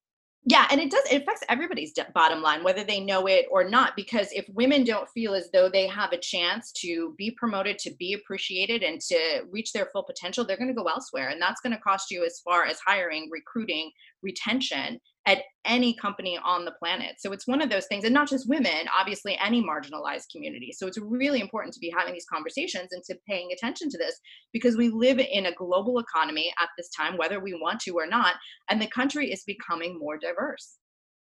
[0.47, 3.95] yeah and it does it affects everybody's bottom line whether they know it or not
[3.95, 7.93] because if women don't feel as though they have a chance to be promoted to
[7.99, 9.17] be appreciated and to
[9.51, 12.25] reach their full potential they're going to go elsewhere and that's going to cost you
[12.25, 13.91] as far as hiring recruiting
[14.23, 17.15] retention at any company on the planet.
[17.19, 20.73] So it's one of those things, and not just women, obviously, any marginalized community.
[20.75, 24.17] So it's really important to be having these conversations and to paying attention to this
[24.53, 28.07] because we live in a global economy at this time, whether we want to or
[28.07, 28.35] not,
[28.69, 30.77] and the country is becoming more diverse.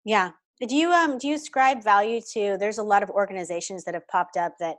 [0.06, 0.32] Yeah.
[0.62, 4.08] Do you um do you ascribe value to there's a lot of organizations that have
[4.08, 4.78] popped up that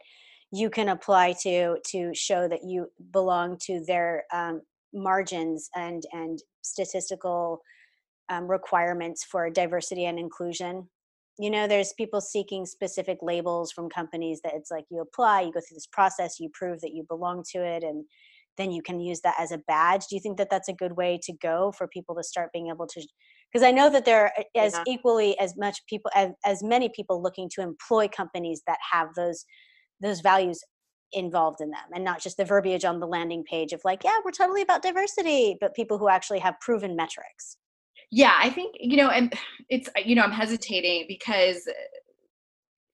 [0.51, 6.39] you can apply to to show that you belong to their um, margins and and
[6.63, 7.61] statistical
[8.31, 10.89] um, requirements for diversity and inclusion.
[11.39, 15.53] You know there's people seeking specific labels from companies that it's like you apply you
[15.53, 18.05] go through this process you prove that you belong to it and
[18.57, 20.07] then you can use that as a badge.
[20.11, 22.69] Do you think that that's a good way to go for people to start being
[22.69, 23.07] able to
[23.51, 24.83] because i know that there are as yeah.
[24.87, 29.45] equally as much people as, as many people looking to employ companies that have those
[30.01, 30.61] those values
[31.13, 34.19] involved in them and not just the verbiage on the landing page of like yeah
[34.25, 37.57] we're totally about diversity but people who actually have proven metrics
[38.11, 39.33] yeah i think you know and
[39.69, 41.69] it's you know i'm hesitating because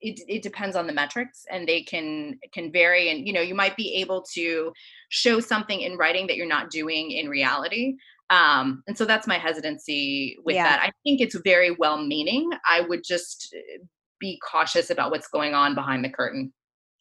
[0.00, 3.54] it, it depends on the metrics and they can can vary and you know you
[3.54, 4.72] might be able to
[5.08, 7.94] show something in writing that you're not doing in reality
[8.30, 10.64] um and so that's my hesitancy with yeah.
[10.64, 10.80] that.
[10.80, 13.84] I think it's very well meaning i would just uh,
[14.20, 16.52] be cautious about what's going on behind the curtain.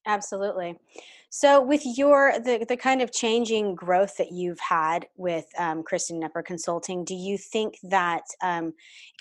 [0.06, 0.76] Absolutely
[1.36, 6.22] so, with your the the kind of changing growth that you've had with um, Kristen
[6.22, 8.74] Knepper Consulting, do you think that because um,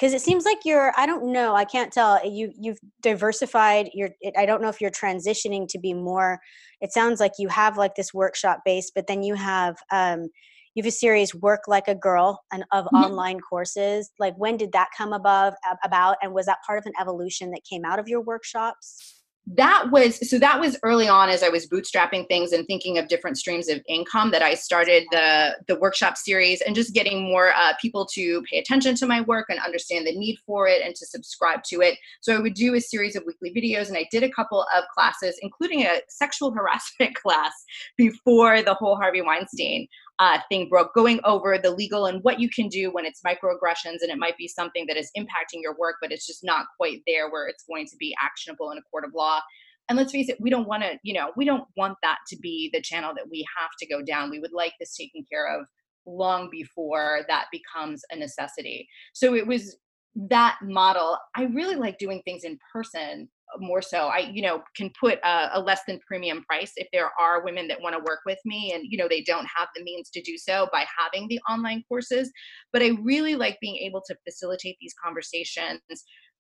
[0.03, 4.45] it seems like you're I don't know I can't tell you you've diversified your I
[4.45, 6.39] don't know if you're transitioning to be more.
[6.83, 10.29] It sounds like you have like this workshop base, but then you have um,
[10.75, 12.97] you have a series work like a girl and of mm-hmm.
[12.97, 16.93] online courses like when did that come above about and was that part of an
[17.01, 21.43] evolution that came out of your workshops that was so that was early on as
[21.43, 25.57] i was bootstrapping things and thinking of different streams of income that i started the
[25.67, 29.47] the workshop series and just getting more uh, people to pay attention to my work
[29.49, 31.99] and understand the need for it and to subscribe to it.
[32.21, 34.85] So i would do a series of weekly videos and i did a couple of
[34.95, 37.53] classes including a sexual harassment class
[37.97, 39.89] before the whole harvey weinstein
[40.23, 44.03] uh, thing broke, going over the legal and what you can do when it's microaggressions
[44.03, 47.01] and it might be something that is impacting your work, but it's just not quite
[47.09, 49.41] there where it's going to be actionable in a court of law.
[49.89, 52.37] And let's face it, we don't want to, you know, we don't want that to
[52.39, 54.31] be the channel that we have to go down.
[54.31, 55.67] We would like this taken care of
[56.07, 58.89] long before that becomes a necessity.
[59.15, 59.77] So it was
[60.15, 64.91] that model, I really like doing things in person more so i you know can
[64.99, 68.21] put a, a, less than premium price if there are women that want to work
[68.27, 71.29] with me and you know they don't have the means to do so by having
[71.29, 72.31] the online courses.
[72.73, 75.81] But i really like being able to facilitate these conversations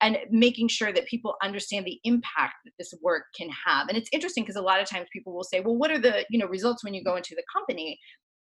[0.00, 3.88] and making sure that people understand the impact that this work can have.
[3.88, 6.24] And it's interesting because a lot of times people will say well what are the
[6.30, 7.98] you know results when you go into the company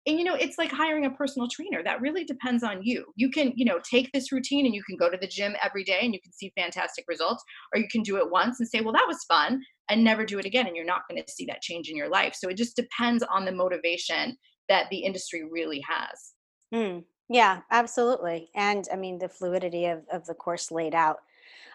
[0.09, 3.05] and you know it's like hiring a personal trainer that really depends on you.
[3.15, 5.83] You can you know take this routine and you can go to the gym every
[5.83, 7.43] day and you can see fantastic results
[7.73, 10.39] or you can do it once and say well that was fun and never do
[10.39, 12.33] it again and you're not going to see that change in your life.
[12.35, 14.35] So it just depends on the motivation
[14.67, 16.33] that the industry really has.
[16.73, 18.49] Mm, yeah absolutely.
[18.55, 21.17] And i mean the fluidity of, of the course laid out.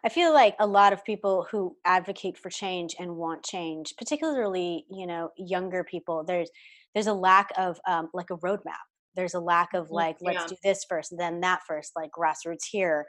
[0.05, 4.85] I feel like a lot of people who advocate for change and want change, particularly,
[4.91, 6.51] you know, younger people, there's
[6.95, 8.85] there's a lack of um, like a roadmap.
[9.17, 10.33] There's a lack of like yeah.
[10.33, 13.05] let's do this first then that first like grassroots here.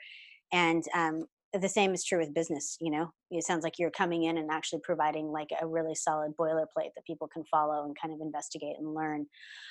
[0.51, 3.09] And um, the same is true with business you know?
[3.31, 7.05] It sounds like you're coming in and actually providing like a really solid boilerplate that
[7.07, 9.25] people can follow and kind of investigate and learn.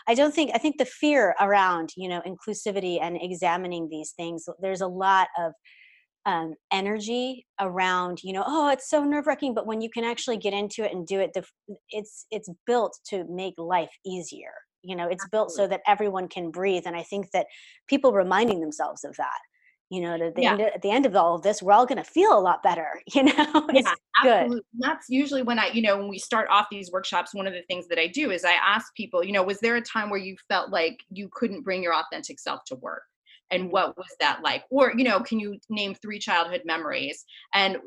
[0.09, 4.47] I don't think i think the fear around you know inclusivity and examining these things
[4.61, 5.53] there's a lot of
[6.27, 10.37] um, energy around you know oh it's so nerve wracking but when you can actually
[10.37, 11.45] get into it and do it the,
[11.91, 15.37] it's it's built to make life easier you know it's Absolutely.
[15.37, 17.47] built so that everyone can breathe and i think that
[17.89, 19.39] people reminding themselves of that
[19.91, 20.53] you know at the, yeah.
[20.53, 22.41] end, of, at the end of all of this we're all going to feel a
[22.41, 24.57] lot better you know yeah, absolutely.
[24.57, 24.63] Good.
[24.79, 27.63] that's usually when i you know when we start off these workshops one of the
[27.69, 30.21] things that i do is i ask people you know was there a time where
[30.21, 33.03] you felt like you couldn't bring your authentic self to work
[33.51, 34.65] and what was that like?
[34.71, 37.25] Or you know can you name three childhood memories?
[37.53, 37.79] And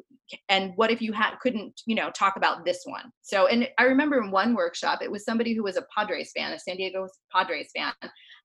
[0.50, 3.12] and what if you had couldn't you know talk about this one?
[3.22, 6.54] So and i remember in one workshop it was somebody who was a padres fan
[6.54, 7.94] a san diego padres fan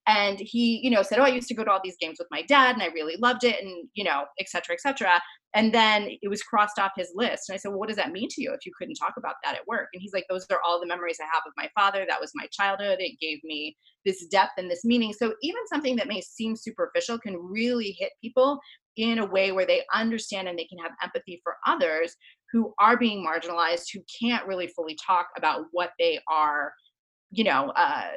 [0.06, 2.28] and he you know said oh i used to go to all these games with
[2.30, 5.20] my dad and i really loved it and you know et cetera et cetera.
[5.54, 8.10] And then it was crossed off his list and i said well what does that
[8.12, 9.88] mean to you if you couldn't talk about that at work?
[9.92, 12.06] And he's like those are all the memories i have of my father.
[12.08, 12.98] That was my childhood.
[13.00, 15.12] It gave me this depth and this meaning.
[15.12, 18.60] So even something that may seem superficial can really hit people
[18.96, 22.16] in a way where they understand and they can have empathy for others
[22.50, 26.72] who are being marginalized who can't really fully talk about what they are
[27.30, 28.08] you know uh,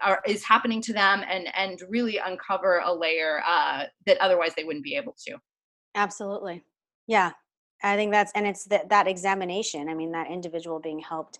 [0.00, 4.64] are, is happening to them and and really uncover a layer uh, that otherwise they
[4.64, 5.36] wouldn't be able to.
[5.94, 6.64] Absolutely.
[7.06, 7.32] Yeah.
[7.82, 11.38] I think that's and it's that that examination i mean that individual being helped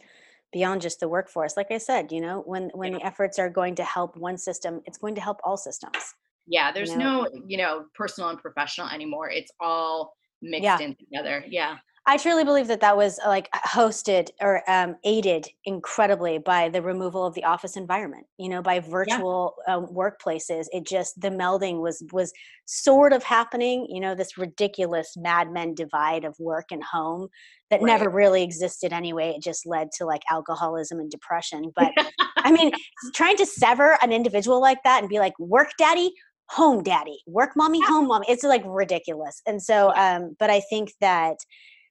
[0.52, 1.56] beyond just the workforce.
[1.56, 2.98] Like i said you know when when yeah.
[2.98, 6.14] the efforts are going to help one system it's going to help all systems
[6.46, 7.22] yeah there's you know?
[7.22, 9.30] no you know personal and professional anymore.
[9.30, 10.78] It's all mixed yeah.
[10.80, 11.44] in together.
[11.48, 16.68] Yeah I truly believe that that was uh, like hosted or um, aided incredibly by
[16.68, 18.26] the removal of the office environment.
[18.36, 19.76] You know, by virtual yeah.
[19.76, 22.32] um, workplaces, it just the melding was was
[22.66, 23.86] sort of happening.
[23.88, 27.28] You know, this ridiculous Mad Men divide of work and home
[27.70, 27.86] that right.
[27.86, 29.32] never really existed anyway.
[29.34, 31.72] It just led to like alcoholism and depression.
[31.74, 31.90] But
[32.36, 32.70] I mean,
[33.14, 36.12] trying to sever an individual like that and be like, work daddy,
[36.50, 39.40] home daddy, work mommy, home mommy, it's like ridiculous.
[39.46, 41.36] And so, um, but I think that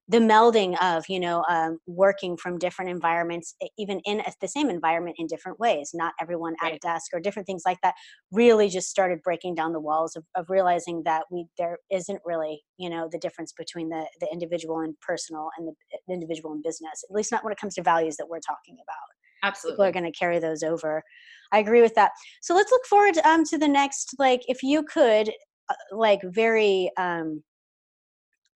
[0.09, 5.15] the melding of you know um, working from different environments even in the same environment
[5.17, 7.93] in different ways not everyone at a desk or different things like that
[8.31, 12.61] really just started breaking down the walls of, of realizing that we there isn't really
[12.77, 15.73] you know the difference between the the individual and personal and the,
[16.07, 18.75] the individual and business at least not when it comes to values that we're talking
[18.75, 19.47] about.
[19.49, 21.03] Absolutely people are going to carry those over.
[21.51, 22.11] I agree with that.
[22.41, 25.29] So let's look forward um, to the next like if you could
[25.69, 27.43] uh, like very um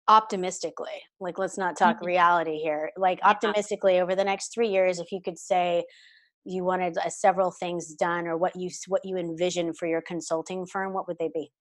[0.07, 2.05] optimistically like let's not talk mm-hmm.
[2.05, 3.29] reality here like yeah.
[3.29, 5.83] optimistically over the next three years if you could say
[6.45, 10.65] you wanted uh, several things done or what you what you envision for your consulting
[10.65, 11.51] firm what would they be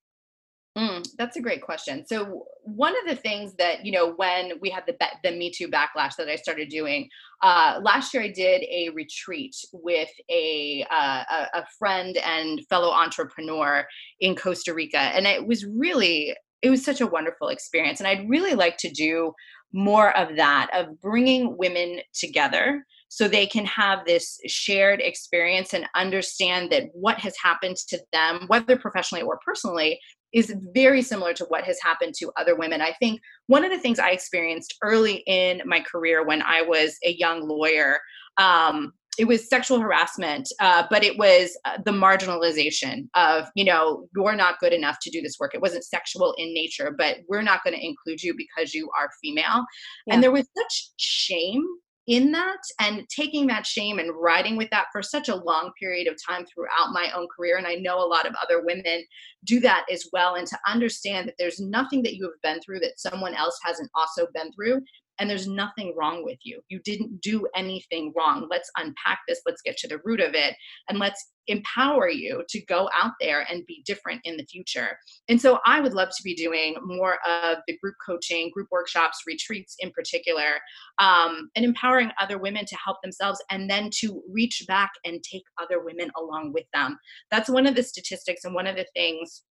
[0.77, 2.05] Mm, that's a great question.
[2.05, 5.69] So one of the things that you know when we had the the Me Too
[5.69, 7.09] backlash that I started doing
[7.41, 13.87] uh, last year, I did a retreat with a, uh, a friend and fellow entrepreneur
[14.19, 18.29] in Costa Rica, and it was really it was such a wonderful experience and i'd
[18.29, 19.33] really like to do
[19.73, 25.85] more of that of bringing women together so they can have this shared experience and
[25.95, 29.99] understand that what has happened to them whether professionally or personally
[30.33, 32.81] is very similar to what has happened to other women.
[32.81, 36.97] I think one of the things i experienced early in my career when i was
[37.03, 37.99] a young lawyer
[38.37, 44.07] um, it was sexual harassment, uh, but it was uh, the marginalization of, you know,
[44.15, 45.53] you're not good enough to do this work.
[45.53, 49.09] It wasn't sexual in nature, but we're not going to include you because you are
[49.21, 49.65] female.
[50.05, 50.13] Yeah.
[50.13, 51.63] And there was such shame
[52.07, 56.07] in that and taking that shame and riding with that for such a long period
[56.07, 57.57] of time throughout my own career.
[57.57, 59.03] And I know a lot of other women
[59.43, 60.35] do that as well.
[60.35, 63.91] And to understand that there's nothing that you have been through that someone else hasn't
[63.93, 64.81] also been through
[65.19, 66.61] and there's nothing wrong with you.
[66.69, 68.47] You didn't do anything wrong.
[68.49, 69.41] Let's unpack this.
[69.45, 70.55] Let's get to the root of it
[70.89, 74.97] and let's empower you to go out there and be different in the future.
[75.29, 79.23] And so I would love to be doing more of the group coaching, group workshops,
[79.25, 80.59] retreats in particular,
[80.99, 85.43] um, and empowering other women to help themselves and then to reach back and take
[85.61, 86.97] other women along with them.
[87.31, 89.43] That's one of the statistics and one of the things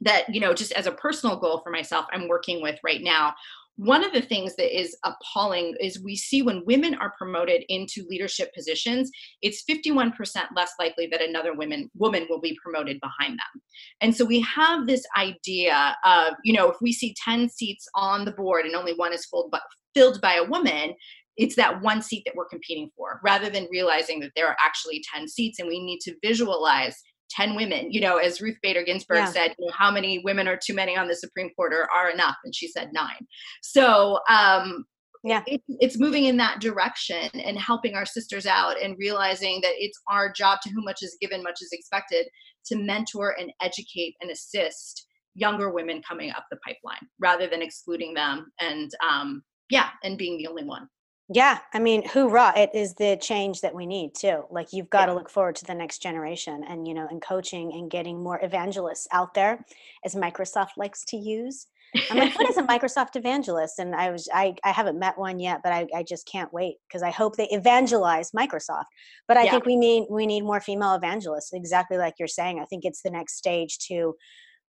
[0.00, 3.32] that you know just as a personal goal for myself i'm working with right now
[3.76, 8.06] one of the things that is appalling is we see when women are promoted into
[8.08, 9.10] leadership positions
[9.40, 10.12] it's 51%
[10.54, 13.62] less likely that another woman woman will be promoted behind them.
[14.00, 18.24] And so we have this idea of you know if we see 10 seats on
[18.24, 19.60] the board and only one is filled by,
[19.94, 20.94] filled by a woman
[21.38, 25.02] it's that one seat that we're competing for rather than realizing that there are actually
[25.14, 27.02] 10 seats and we need to visualize
[27.36, 29.26] 10 women you know as ruth bader ginsburg yeah.
[29.26, 32.10] said you know, how many women are too many on the supreme court or are
[32.10, 32.36] enough?
[32.44, 33.26] And she said nine.
[33.62, 34.84] So um
[35.24, 35.42] yeah.
[35.46, 39.98] it, it's moving in that direction and helping our sisters out and realizing that it's
[40.10, 42.26] our job to whom much is given much is expected
[42.66, 48.14] to mentor and educate and assist younger women coming up the pipeline rather than excluding
[48.14, 50.86] them and um yeah and being the only one
[51.28, 52.52] yeah, I mean, hoorah!
[52.56, 54.44] It is the change that we need too.
[54.50, 55.06] Like you've got yeah.
[55.06, 58.40] to look forward to the next generation, and you know, and coaching and getting more
[58.42, 59.64] evangelists out there,
[60.04, 61.66] as Microsoft likes to use.
[62.10, 63.78] I'm like, what is a Microsoft evangelist?
[63.78, 66.76] And I was, I, I haven't met one yet, but I, I just can't wait
[66.88, 68.84] because I hope they evangelize Microsoft.
[69.28, 69.50] But I yeah.
[69.50, 72.60] think we need, we need more female evangelists, exactly like you're saying.
[72.60, 74.14] I think it's the next stage to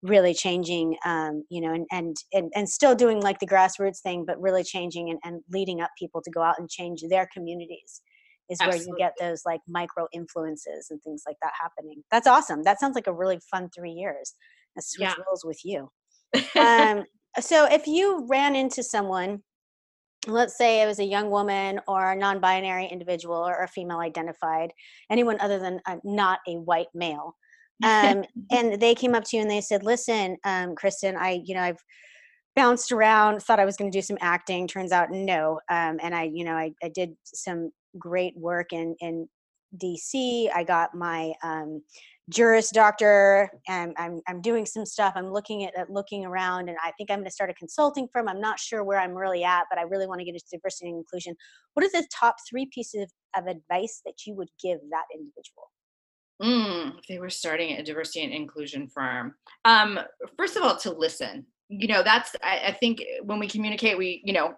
[0.04, 4.26] really changing um, you know and, and and and still doing like the grassroots thing
[4.26, 8.01] but really changing and, and leading up people to go out and change their communities
[8.49, 8.80] is Absolutely.
[8.80, 12.80] where you get those like micro influences and things like that happening that's awesome that
[12.80, 14.36] sounds like a really fun three years
[14.76, 15.24] let switch yeah.
[15.26, 15.89] roles with you
[16.60, 17.06] um,
[17.39, 19.41] so if you ran into someone
[20.28, 24.72] let's say it was a young woman or a non-binary individual or a female identified
[25.10, 27.36] anyone other than a, not a white male
[27.84, 31.55] um, and they came up to you and they said, "Listen, um, Kristen, I, you
[31.55, 31.84] know, I've
[32.55, 34.67] bounced around, thought I was going to do some acting.
[34.67, 35.59] Turns out, no.
[35.69, 39.28] Um, and I, you know, I, I did some great work in in
[39.82, 40.49] DC.
[40.53, 41.82] I got my um,
[42.30, 45.13] Juris Doctor, and I'm I'm doing some stuff.
[45.15, 48.07] I'm looking at, at looking around, and I think I'm going to start a consulting
[48.13, 48.30] firm.
[48.30, 50.89] I'm not sure where I'm really at, but I really want to get into diversity
[50.89, 51.36] and inclusion.
[51.74, 55.72] What are the top three pieces of advice that you would give that individual?
[56.43, 59.35] Mm, if they were starting a diversity and inclusion firm,
[59.65, 59.99] um,
[60.37, 61.45] first of all, to listen.
[61.69, 64.55] You know, that's I, I think when we communicate, we you know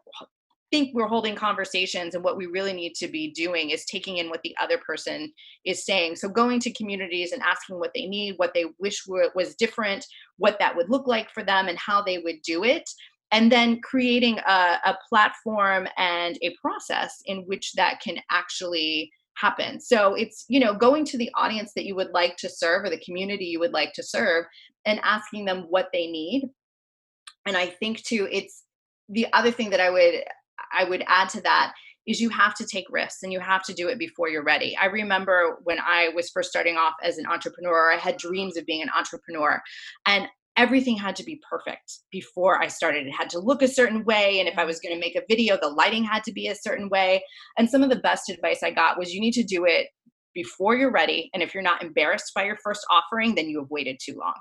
[0.71, 4.29] think we're holding conversations and what we really need to be doing is taking in
[4.29, 5.31] what the other person
[5.63, 6.15] is saying.
[6.15, 10.05] So going to communities and asking what they need what they wish were, was different
[10.37, 12.89] what that would look like for them and how they would do it.
[13.31, 19.79] And then creating a, a platform and a process in which that can actually happen.
[19.79, 22.89] So it's, you know, going to the audience that you would like to serve or
[22.89, 24.45] the community you would like to serve
[24.85, 26.49] and asking them what they need.
[27.45, 28.63] And I think too, it's
[29.09, 30.23] the other thing that I would
[30.73, 31.73] I would add to that
[32.07, 34.77] is you have to take risks and you have to do it before you're ready.
[34.77, 38.65] I remember when I was first starting off as an entrepreneur, I had dreams of
[38.65, 39.61] being an entrepreneur.
[40.05, 40.27] And
[40.57, 43.07] everything had to be perfect before I started.
[43.07, 44.39] It had to look a certain way.
[44.39, 46.55] And if I was going to make a video, the lighting had to be a
[46.55, 47.23] certain way.
[47.57, 49.87] And some of the best advice I got was you need to do it
[50.33, 51.29] before you're ready.
[51.33, 54.35] And if you're not embarrassed by your first offering, then you have waited too long.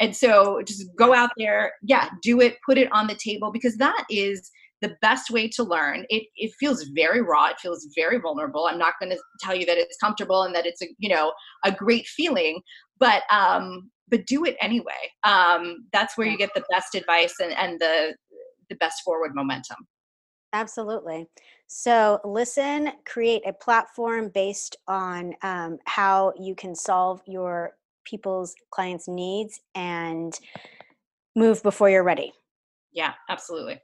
[0.00, 3.76] And so just go out there, yeah, do it, put it on the table because
[3.76, 4.50] that is
[4.80, 6.04] the best way to learn.
[6.08, 7.48] It, it feels very raw.
[7.48, 8.66] It feels very vulnerable.
[8.66, 11.32] I'm not going to tell you that it's comfortable and that it's a, you know,
[11.64, 12.60] a great feeling,
[12.98, 15.10] but um, but do it anyway.
[15.24, 18.14] Um, that's where you get the best advice and, and the
[18.70, 19.76] the best forward momentum.
[20.52, 21.26] Absolutely.
[21.66, 27.72] So listen, create a platform based on um, how you can solve your
[28.04, 30.38] people's clients' needs and
[31.34, 32.32] move before you're ready.
[32.92, 33.80] Yeah, absolutely.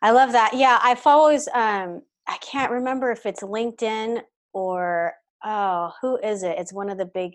[0.00, 0.52] I love that.
[0.54, 1.48] Yeah, I follows.
[1.52, 4.20] Um, I can't remember if it's LinkedIn
[4.52, 6.56] or oh, who is it?
[6.58, 7.32] It's one of the big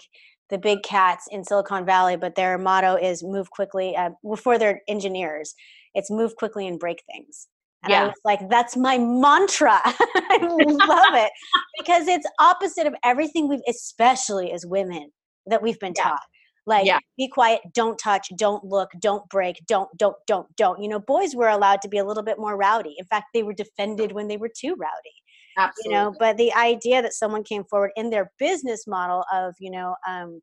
[0.52, 3.95] the big cats in Silicon Valley, but their motto is move quickly.
[3.95, 5.56] Uh, before they're engineers,
[5.95, 7.47] it's move quickly and break things.
[7.84, 8.04] And yeah.
[8.04, 9.80] I was like, that's my mantra.
[9.86, 11.32] I love it
[11.80, 15.12] because it's opposite of everything we've, especially as women,
[15.47, 16.04] that we've been yeah.
[16.04, 16.22] taught.
[16.68, 16.99] Like, yeah.
[17.18, 20.80] be quiet, don't touch, don't look, don't break, don't, don't, don't, don't.
[20.80, 22.95] You know, boys were allowed to be a little bit more rowdy.
[22.99, 25.16] In fact, they were defended when they were too rowdy.
[25.58, 25.84] Absolutely.
[25.84, 29.72] you know but the idea that someone came forward in their business model of you
[29.72, 30.41] know um,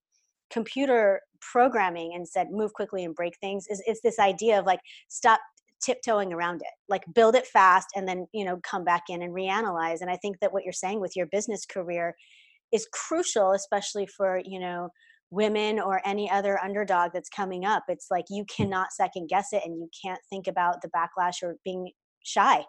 [0.50, 4.80] computer programming and said move quickly and break things is it's this idea of like
[5.08, 5.40] stop
[5.80, 6.74] tiptoeing around it.
[6.88, 10.00] Like build it fast and then you know come back in and reanalyze.
[10.00, 12.14] And i think that what you're saying with your business career
[12.72, 14.90] is crucial especially for you know
[15.30, 17.84] women or any other underdog that's coming up.
[17.88, 21.56] It's like you cannot second guess it and you can't think about the backlash or
[21.64, 21.90] being
[22.24, 22.64] shy.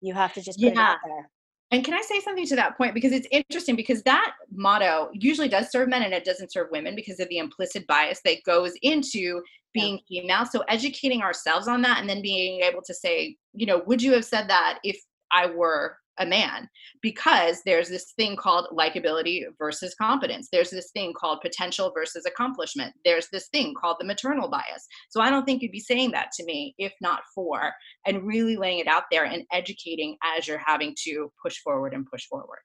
[0.00, 0.72] You have to just put yeah.
[0.72, 1.30] it out there
[1.72, 2.92] and can I say something to that point?
[2.92, 6.94] Because it's interesting because that motto usually does serve men and it doesn't serve women
[6.94, 9.42] because of the implicit bias that goes into
[9.72, 10.44] being female.
[10.44, 14.12] So educating ourselves on that and then being able to say, you know, would you
[14.12, 15.00] have said that if
[15.32, 16.68] I were a man
[17.00, 20.48] because there's this thing called likability versus competence.
[20.52, 22.94] There's this thing called potential versus accomplishment.
[23.04, 24.86] There's this thing called the maternal bias.
[25.10, 27.72] So I don't think you'd be saying that to me if not for
[28.06, 32.06] and really laying it out there and educating as you're having to push forward and
[32.06, 32.58] push forward.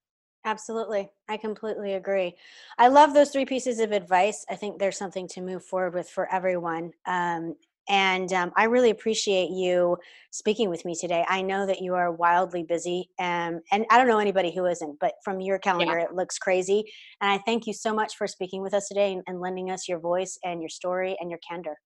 [0.46, 1.10] Absolutely.
[1.28, 2.36] I completely agree.
[2.78, 4.46] I love those three pieces of advice.
[4.50, 6.92] I think there's something to move forward with for everyone.
[7.06, 7.56] Um,
[7.90, 9.98] and um, I really appreciate you
[10.32, 11.26] speaking with me today.
[11.28, 15.00] I know that you are wildly busy, um, and I don't know anybody who isn't,
[15.00, 16.06] but from your calendar, yeah.
[16.06, 16.84] it looks crazy.
[17.22, 19.88] And I thank you so much for speaking with us today and, and lending us
[19.88, 21.78] your voice and your story and your candor.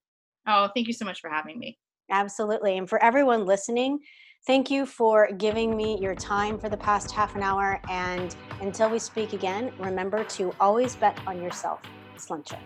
[0.48, 1.78] Oh, thank you so much for having me.
[2.10, 2.78] Absolutely.
[2.78, 4.00] And for everyone listening,
[4.46, 7.80] thank you for giving me your time for the past half an hour.
[7.90, 11.80] And until we speak again, remember to always bet on yourself.
[12.18, 12.60] Sluncher.